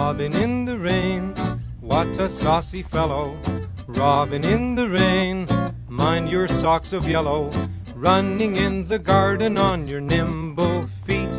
[0.00, 1.34] Robin in the rain,
[1.80, 3.36] what a saucy fellow.
[3.88, 5.48] Robin in the rain,
[5.88, 7.50] mind your socks of yellow.
[7.96, 11.34] Running in the garden on your nimble feet.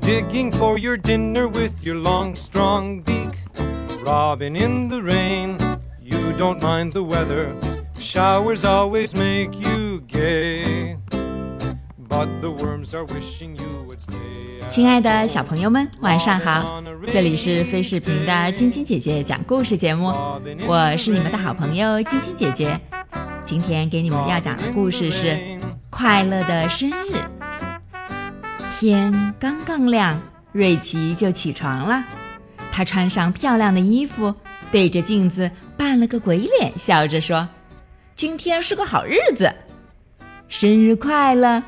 [0.00, 3.34] Digging for your dinner with your long, strong beak.
[4.00, 5.58] Robin in the rain,
[6.00, 7.54] you don't mind the weather.
[7.98, 10.61] Showers always make you gay.
[14.70, 16.82] 亲爱的小朋友们，晚上好！
[17.10, 20.08] 这里是飞视频的晶晶姐姐讲故事节目，
[20.66, 22.80] 我是你们的好朋友晶晶姐姐。
[23.44, 25.28] 今天给你们要讲的故事是
[25.90, 27.16] 《快乐的生日》。
[28.70, 30.20] 天刚刚亮，
[30.52, 32.04] 瑞奇就起床了。
[32.70, 34.34] 他穿上漂亮的衣服，
[34.70, 37.48] 对着镜子扮了个鬼脸，笑着说
[38.14, 39.52] ：“今天是个好日子，
[40.48, 41.62] 生日快乐！”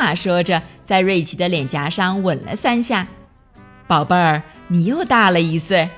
[0.00, 3.06] 妈说着，在瑞奇的脸颊上吻了三下。
[3.86, 5.90] “宝贝儿，你又大了一岁。”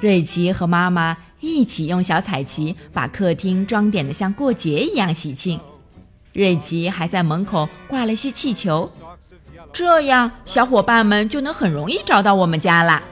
[0.00, 5.58] 瑞奇和妈妈一起用小彩旗把客厅装点得像过节一样喜庆。
[6.32, 8.88] 瑞奇还在门口挂了些气球，
[9.72, 13.02] 这样小伙伴们就能很容易找到我们家啦。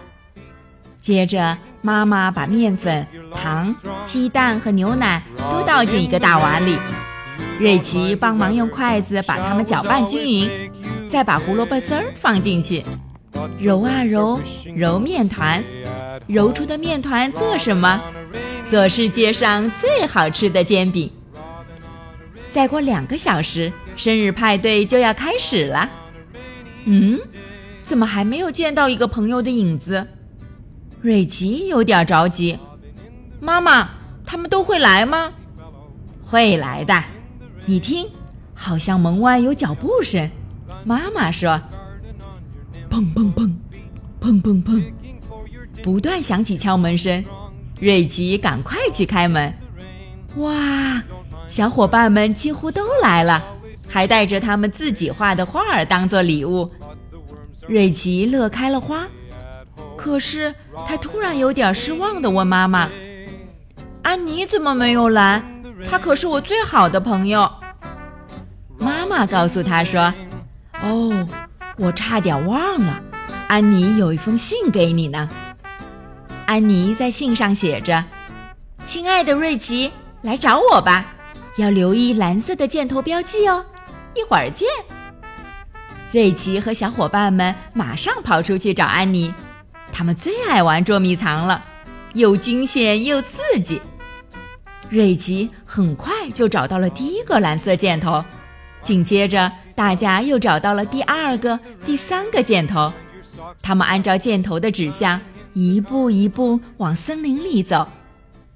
[0.99, 3.05] 接着，妈妈把面粉、
[3.35, 6.79] 糖、鸡蛋和牛奶都倒进一个大碗里，
[7.59, 10.71] 瑞奇帮忙用筷子把它们搅拌均匀，
[11.09, 12.85] 再把胡萝卜丝儿放进去，
[13.61, 14.41] 揉啊揉，
[14.75, 15.63] 揉面团。
[16.29, 18.01] 揉出的面团做什么？
[18.69, 21.11] 做世界上最好吃的煎饼。
[22.51, 25.91] 再过两个小时，生日派对就要开始了。
[26.85, 27.19] 嗯，
[27.83, 30.07] 怎么还没有见到一个朋友的影子？
[31.01, 32.59] 瑞奇有点着急。
[33.41, 33.89] 妈妈，
[34.25, 35.33] 他们都会来吗？
[36.25, 37.03] 会来的。
[37.65, 38.09] 你听，
[38.55, 40.29] 好像门外有脚步声。
[40.85, 41.61] 妈妈说
[42.91, 43.53] ：“砰砰砰，
[44.21, 44.83] 砰砰砰。”
[45.83, 47.25] 不断响起敲门声，
[47.81, 49.53] 瑞奇赶快去开门。
[50.37, 51.01] 哇，
[51.47, 53.43] 小伙伴们几乎都来了，
[53.89, 56.69] 还带着他们自己画的画儿当做礼物。
[57.69, 59.07] 瑞奇乐开了花，
[59.97, 60.53] 可是
[60.85, 62.89] 他突然有点失望地问妈妈
[64.03, 65.41] ：“安妮怎么没有来？
[65.89, 67.49] 她可是我最好的朋友。”
[69.03, 70.15] 妈妈告诉他说
[70.81, 71.27] ：“哦，
[71.77, 73.03] 我差点忘了，
[73.49, 75.29] 安妮有一封信给你呢。”
[76.47, 78.05] 安妮在信上写着
[78.87, 79.91] ：“亲爱的瑞奇，
[80.23, 81.05] 来找我吧，
[81.57, 83.65] 要留意蓝色的箭头标记哦。
[84.15, 84.69] 一会儿见。”
[86.13, 89.35] 瑞奇和小伙伴们马上跑出去找安妮，
[89.93, 91.65] 他们最爱玩捉迷藏了，
[92.15, 93.83] 又惊险又刺激。
[94.89, 98.25] 瑞奇很快就找到了第一个蓝色箭头，
[98.85, 102.93] 紧接着大家又找到了第二个、第三个箭头，
[103.63, 105.21] 他们按照箭头的指向。
[105.55, 107.87] 一步一步往森林里走，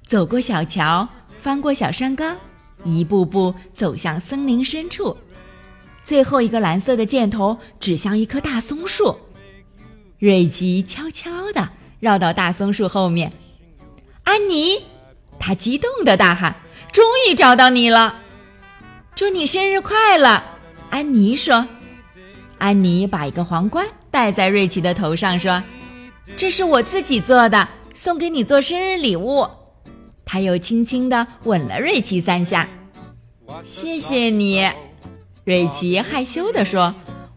[0.07, 2.35] 走过小桥，翻过小山岗，
[2.83, 5.15] 一步步走向森林深处。
[6.03, 9.15] 最后一个蓝色的箭头指向一棵大松树。
[10.17, 13.31] 瑞奇悄悄地绕到大松树后面。
[14.23, 14.81] 安妮，
[15.37, 16.55] 他激动地大喊
[16.91, 18.15] ：“终于找到你了！
[19.17, 20.43] 祝你生日快乐！”
[20.91, 21.67] 安妮说。
[22.59, 25.63] 安妮把一个皇冠戴在瑞奇的头上，说。
[26.35, 29.47] 这是我自己做的，送给你做生日礼物。
[30.23, 32.69] 他又轻轻地吻了瑞奇三下。
[33.63, 34.69] 谢谢你，
[35.45, 36.93] 瑞奇害羞地说：“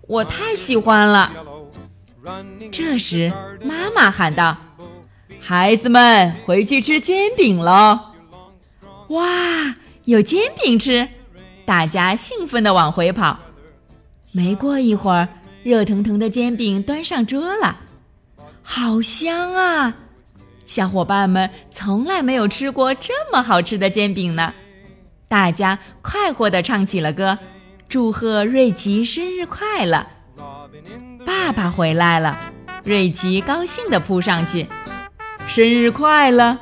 [0.07, 1.33] 我太喜欢了。”
[2.71, 3.33] 这时，
[3.65, 4.55] 妈妈喊道
[5.41, 8.01] ：“孩子们，回去吃煎饼喽！”
[9.09, 11.09] 哇，有煎饼吃！
[11.71, 13.39] 大家兴奋地往回跑。
[14.33, 15.29] 没过一会儿，
[15.63, 17.77] 热腾腾的煎饼端上桌了。
[18.61, 19.95] 好香啊！
[20.67, 24.53] 小伙伴们从来没有吃过这么好吃的煎饼呢。
[25.29, 27.39] 大家快活地唱起了歌，
[27.89, 30.05] 祝贺瑞奇生日快乐！
[31.25, 32.37] 爸爸回来了，
[32.83, 34.67] 瑞奇高兴地扑上去，
[35.47, 36.59] 生日快乐！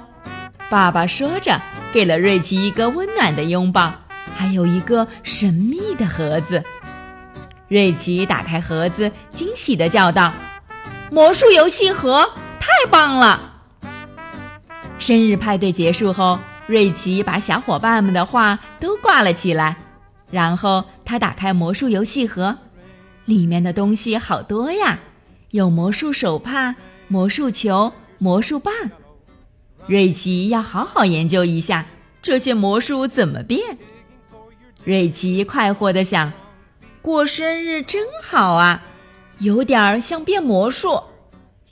[0.68, 1.58] 爸爸说着，
[1.94, 3.90] 给了瑞奇一个温暖的拥抱，
[4.38, 6.62] 还有一个神秘的盒子。
[7.66, 10.32] 瑞奇打开盒子，惊喜地叫道。
[11.10, 12.24] 魔术游戏盒
[12.60, 13.52] 太棒了！
[14.96, 16.38] 生日派对结束后，
[16.68, 19.76] 瑞奇把小伙伴们的画都挂了起来，
[20.30, 22.56] 然后他打开魔术游戏盒，
[23.24, 25.00] 里面的东西好多呀，
[25.50, 26.76] 有魔术手帕、
[27.08, 28.72] 魔术球、魔术棒。
[29.88, 31.86] 瑞奇要好好研究一下
[32.22, 33.76] 这些魔术怎么变。
[34.84, 36.32] 瑞奇快活地想：
[37.02, 38.82] 过生日真好啊！
[39.38, 41.02] 有点儿像变魔术，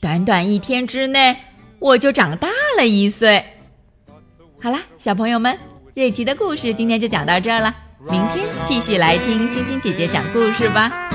[0.00, 1.36] 短短一天之内，
[1.78, 3.44] 我就长大了一岁。
[4.60, 5.58] 好啦，小朋友们，
[5.94, 7.74] 瑞奇的故事今天就讲到这儿了。
[8.10, 11.10] 明天继续来听晶晶姐姐讲故事吧。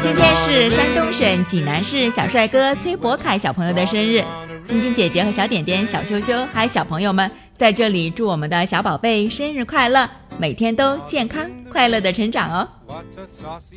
[0.00, 4.24] 今天是山东省济南市小帅哥崔博凯小朋友的生日，
[4.68, 10.06] 晶晶姐姐和小点点、小羞羞还有小朋友们在这里祝我们的小宝贝生日快乐，
[10.36, 12.68] 每天都健康快乐的成长哦。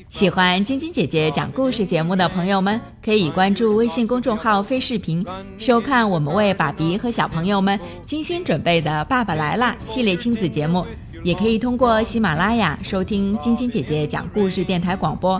[0.09, 5.25] 喜欢晶晶姐姐讲故事节目的朋友们，可以关注微信公众号“飞视频”，
[5.57, 10.85] 收看我们为爸比和小朋友们精心准备的《爸爸来啦》系列亲子节目。
[11.23, 15.39] 也可以通过喜马拉雅收听晶晶姐姐讲故事电台广播。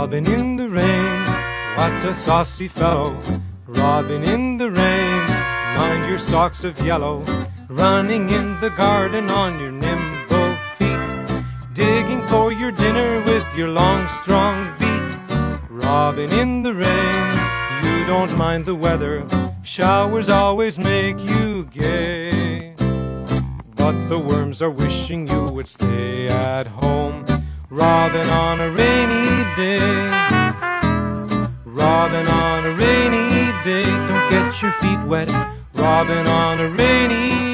[0.00, 1.26] Robin in the rain,
[1.76, 3.20] what a saucy fellow.
[3.66, 5.26] Robin in the rain,
[5.76, 7.24] mind your socks of yellow.
[7.68, 11.42] Running in the garden on your nimble feet.
[11.74, 15.18] Digging for your dinner with your long, strong beak.
[15.68, 17.26] Robin in the rain,
[17.82, 19.26] you don't mind the weather.
[19.64, 22.72] Showers always make you gay.
[23.74, 27.26] But the worms are wishing you would stay at home.
[27.78, 29.78] Robin on a rainy day.
[31.64, 33.84] Robin on a rainy day.
[33.84, 35.28] Don't get your feet wet.
[35.74, 37.47] Robin on a rainy day.